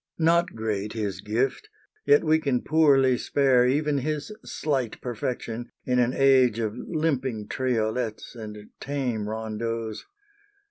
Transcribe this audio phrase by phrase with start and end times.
[0.17, 1.69] Not great his gift;
[2.07, 8.33] yet we can poorly spare Even his slight perfection in an age Of limping triolets
[8.33, 9.97] and tame rondeaux.